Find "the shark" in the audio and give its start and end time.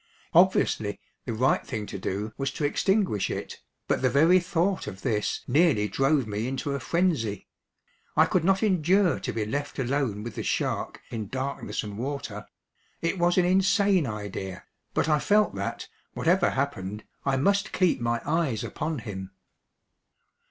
10.33-11.03